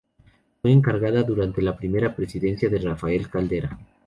[0.63, 3.77] Fue encargada durante la primera presidencia de Rafael Caldera.